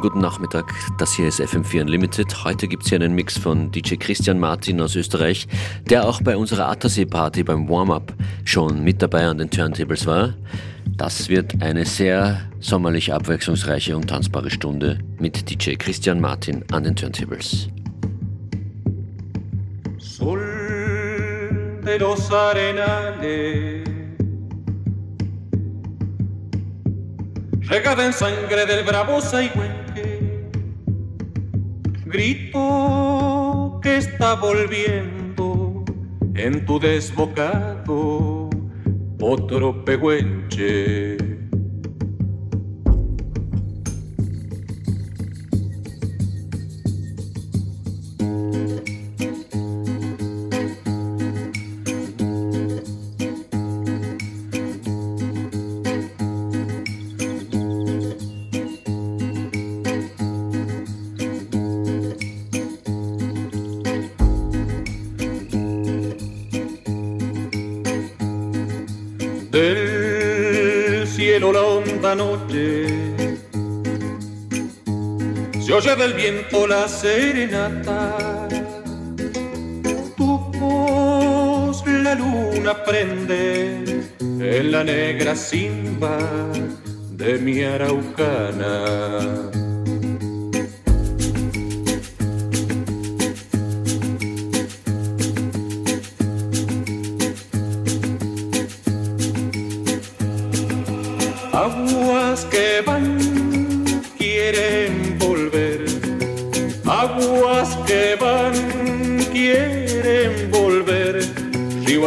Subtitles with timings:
[0.00, 0.72] Schönen guten Nachmittag.
[0.96, 2.44] Das hier ist FM4 Unlimited.
[2.44, 5.46] Heute gibt es hier einen Mix von DJ Christian Martin aus Österreich,
[5.90, 8.14] der auch bei unserer Attersee-Party beim Warm-Up
[8.46, 10.32] schon mit dabei an den Turntables war.
[10.96, 16.96] Das wird eine sehr sommerlich abwechslungsreiche und tanzbare Stunde mit DJ Christian Martin an den
[16.96, 17.68] Turntables.
[19.98, 20.40] Sol
[21.84, 23.90] de los arenales
[27.70, 29.79] regada en sangre del bravo Saigüenque,
[32.10, 35.84] grito que está volviendo
[36.34, 38.50] en tu desbocado
[39.20, 41.29] otro pehuenche.
[75.90, 78.48] Oye del viento la serenata.
[80.16, 86.18] Tu voz la luna prende en la negra simba
[87.12, 89.50] de mi araucana.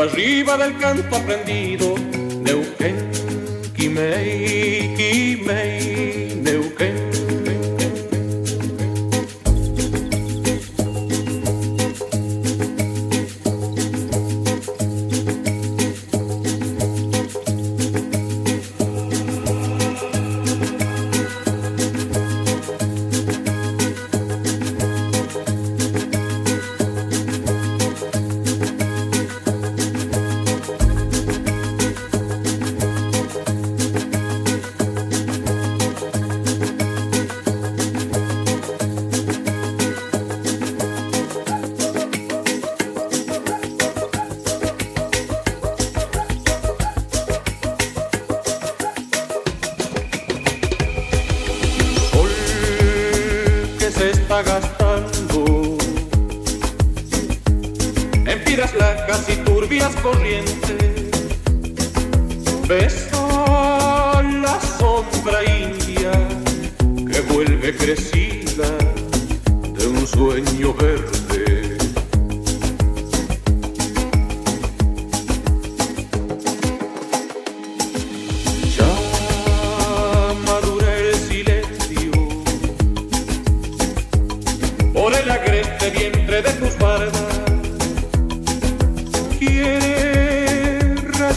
[0.03, 1.95] arriba del canto aprendido
[2.43, 2.95] de Eugen
[3.73, 5.92] Kimei, Kimei.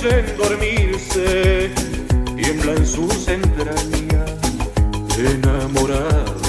[0.09, 1.71] en dormirse,
[2.37, 4.33] tiembla en sus entrañas,
[5.19, 6.46] enamorada.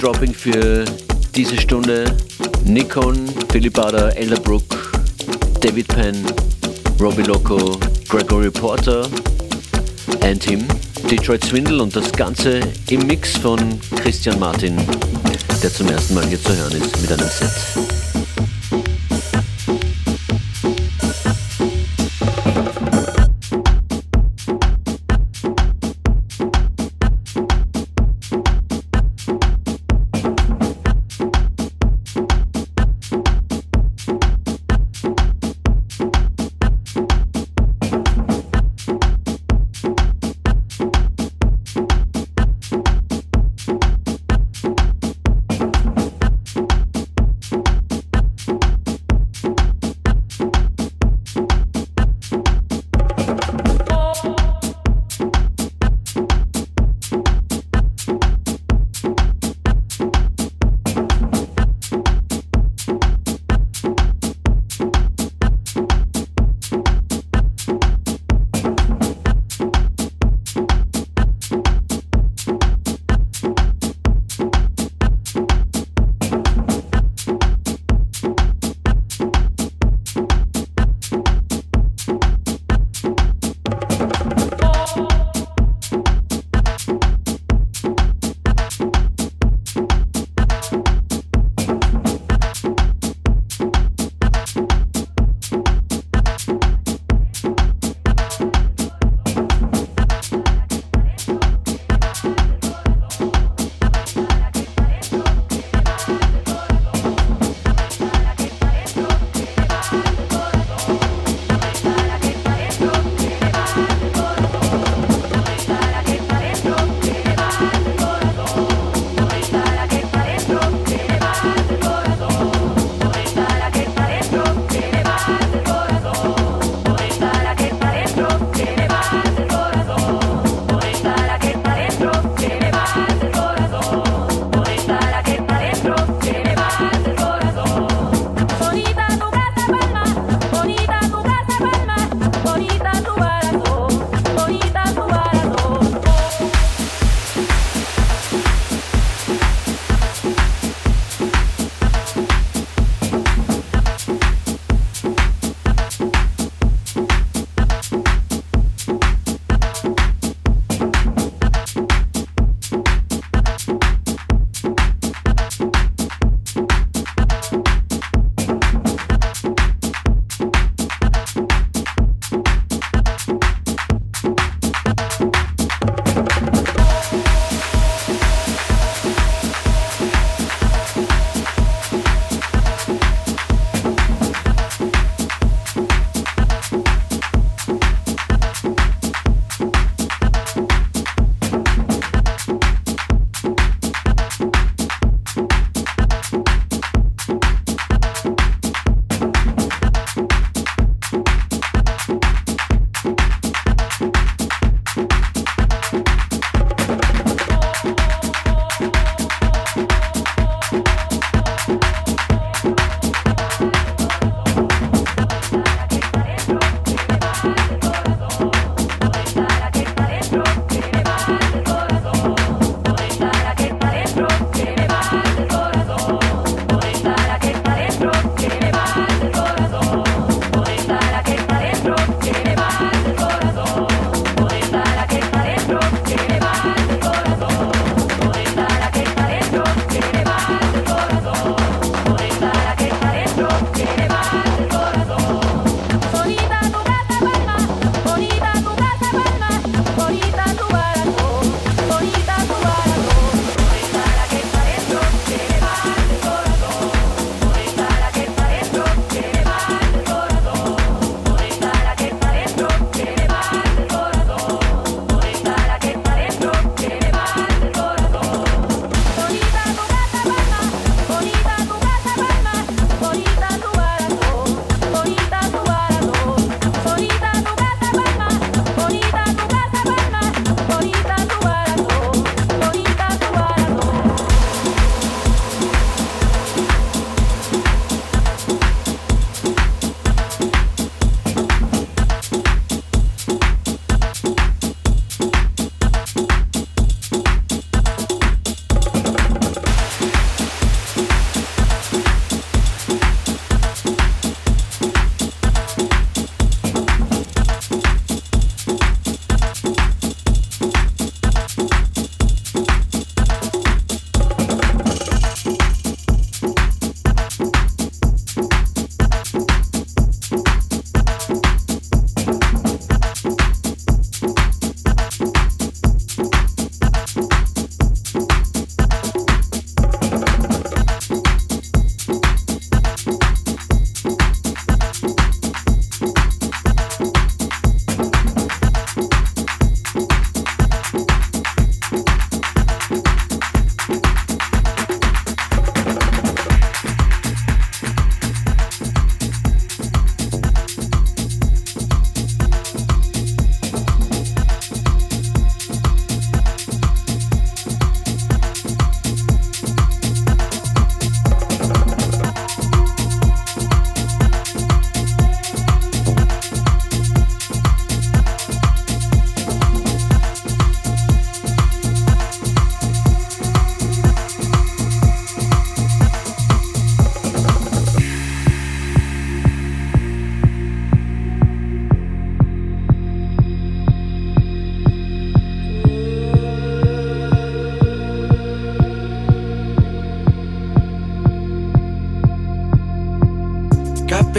[0.00, 0.84] Name-Dropping für
[1.34, 2.16] diese Stunde.
[2.64, 4.92] Nikon, Philip Bader, Elderbrook,
[5.60, 6.16] David Penn,
[6.98, 7.78] Robbie Loco,
[8.08, 9.06] Gregory Porter
[10.22, 10.66] and him,
[11.10, 13.58] Detroit Swindle und das Ganze im Mix von
[13.96, 14.76] Christian Martin,
[15.62, 17.99] der zum ersten Mal hier zu hören ist mit einem Set.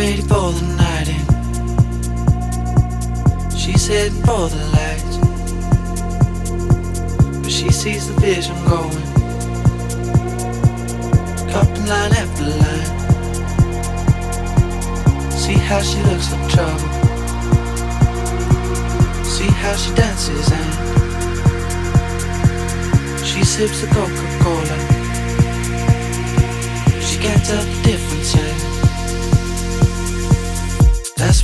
[0.01, 1.23] Ready for the night in.
[3.55, 5.17] She's heading for the lights.
[7.41, 9.03] But she sees the vision going.
[11.51, 12.89] Cupping line after line.
[15.43, 16.89] See how she looks like trouble.
[19.35, 20.73] See how she dances and
[23.23, 24.77] she sips the Coca-Cola.
[27.07, 28.60] She can't tell the difference yet.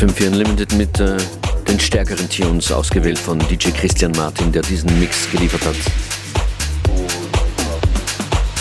[0.00, 1.18] FM4 Unlimited mit äh,
[1.68, 5.76] den stärkeren Tunes ausgewählt von DJ Christian Martin, der diesen Mix geliefert hat.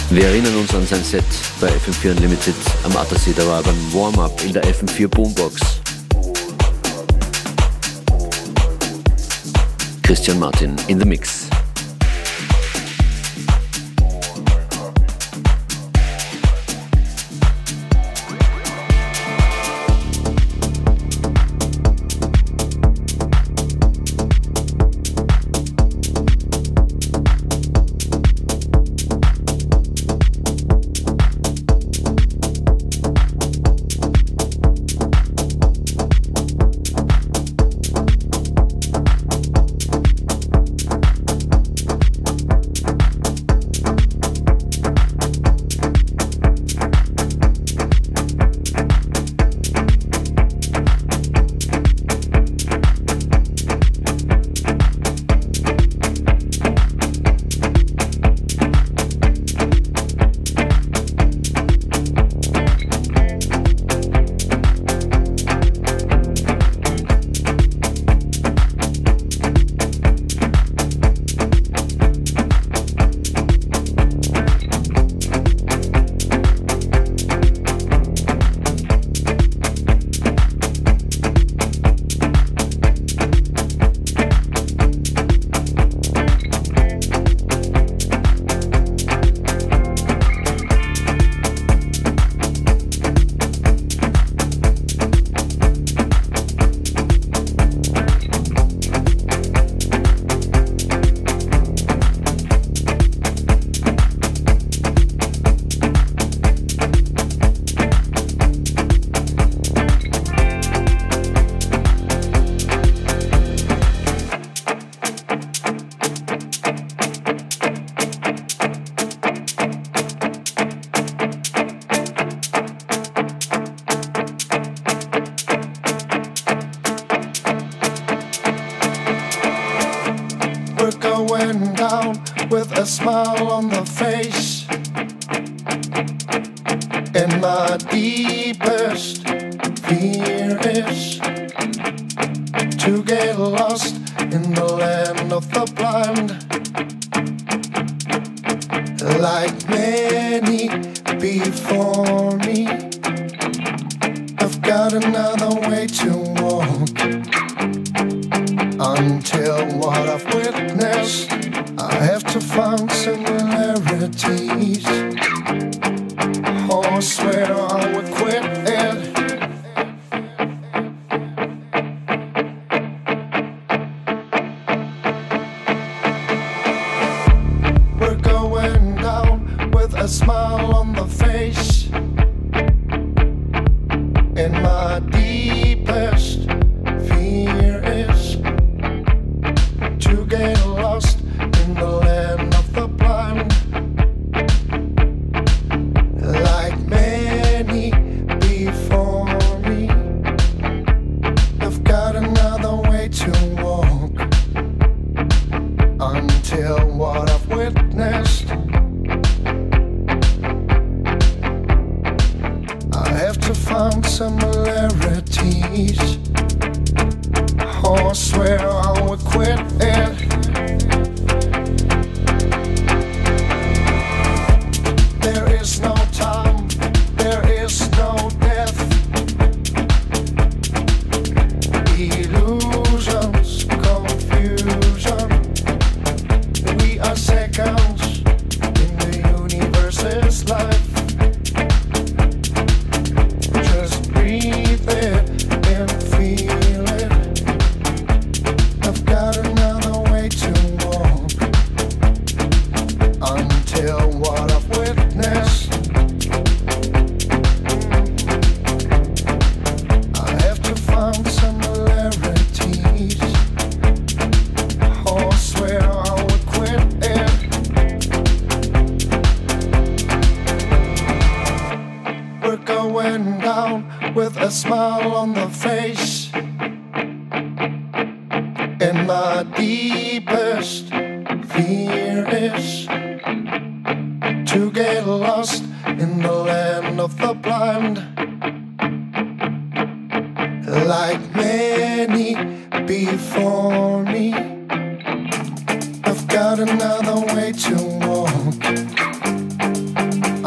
[0.09, 1.23] Wir erinnern uns an sein Set
[1.61, 5.61] bei FM4 Unlimited am Attersee, da war beim Warm-Up in der FM4 Boombox.
[10.03, 11.47] Christian Martin in the Mix.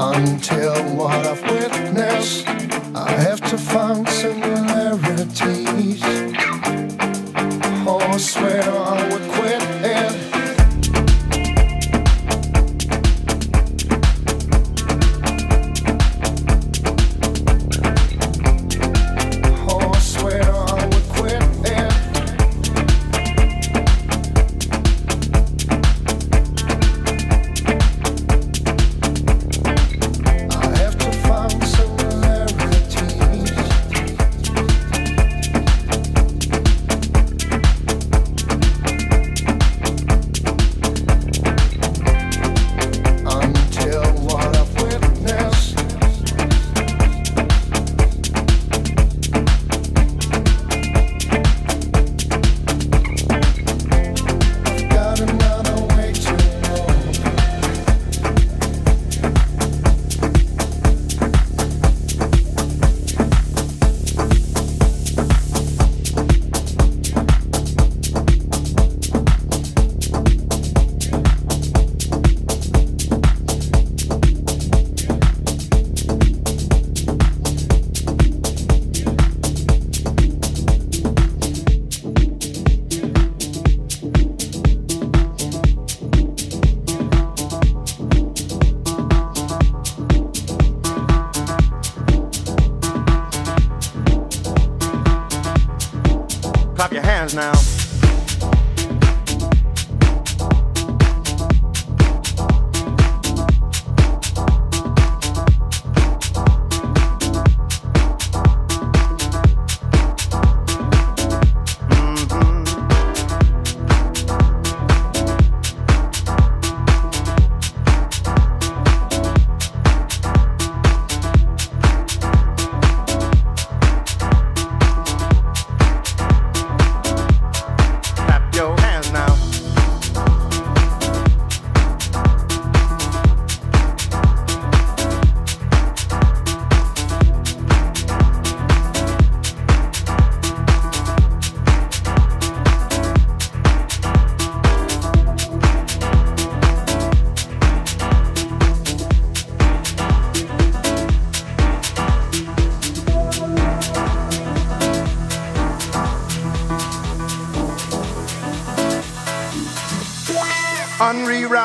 [0.03, 2.49] until what I've witnessed,
[2.95, 6.03] I have to find similarities.
[7.87, 9.32] Oh, I swear I would.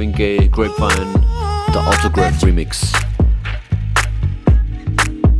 [0.00, 1.12] Marvin Gaye, Grapevine,
[1.74, 2.90] der Autograph Remix.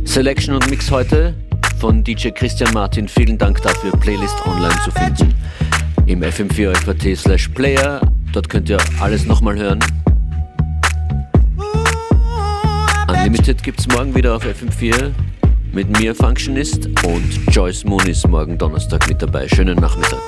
[0.03, 1.33] Selection und Mix heute
[1.79, 3.07] von DJ Christian Martin.
[3.07, 5.33] Vielen Dank dafür, Playlist online zu finden.
[6.05, 8.01] Im fm4 slash player.
[8.33, 9.79] Dort könnt ihr alles nochmal hören.
[13.07, 15.09] Unlimited gibt's morgen wieder auf FM4
[15.71, 19.47] mit mir Functionist und Joyce Moon ist morgen Donnerstag mit dabei.
[19.47, 20.21] Schönen Nachmittag.